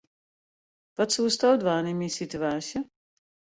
Wat 0.97 1.13
soesto 1.15 1.49
dwaan 1.61 1.89
yn 1.91 1.97
myn 1.99 2.15
situaasje? 2.19 2.79